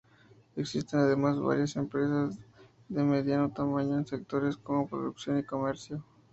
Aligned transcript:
Existen 0.55 0.99
además, 1.01 1.39
varias 1.39 1.75
empresas 1.75 2.39
de 2.89 3.03
mediano 3.03 3.51
tamaño 3.51 3.99
en 3.99 4.07
sectores 4.07 4.57
como 4.57 4.87
producción 4.89 5.37
y 5.37 5.43
comercio. 5.43 6.03